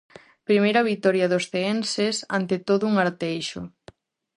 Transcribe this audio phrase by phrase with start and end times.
[0.47, 3.61] Primeira vitoria dos ceenses ante todo un Arteixo.